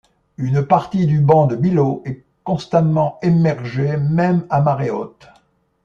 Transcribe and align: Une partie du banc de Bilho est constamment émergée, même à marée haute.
Une 0.37 0.65
partie 0.65 1.05
du 1.05 1.21
banc 1.21 1.45
de 1.45 1.55
Bilho 1.55 2.01
est 2.07 2.25
constamment 2.43 3.19
émergée, 3.21 3.97
même 3.97 4.47
à 4.49 4.59
marée 4.59 4.89
haute. 4.89 5.27